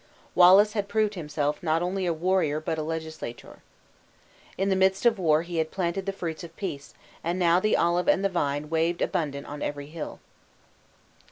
Wallace 0.33 0.73
had 0.73 0.87
proved 0.87 1.13
himself 1.13 1.61
not 1.61 1.83
only 1.83 2.07
a 2.07 2.11
warrior 2.11 2.59
but 2.59 2.79
a 2.79 2.81
legislator. 2.81 3.61
In 4.57 4.69
the 4.69 4.75
midst 4.75 5.05
of 5.05 5.19
war 5.19 5.43
he 5.43 5.57
had 5.57 5.69
planted 5.69 6.07
the 6.07 6.11
fruits 6.11 6.43
of 6.43 6.55
peace, 6.55 6.95
and 7.23 7.37
now 7.37 7.59
the 7.59 7.77
olive 7.77 8.07
and 8.07 8.25
the 8.25 8.27
vine 8.27 8.71
waved 8.71 9.03
abundant 9.03 9.45
on 9.45 9.61
every 9.61 9.85
hill. 9.89 10.19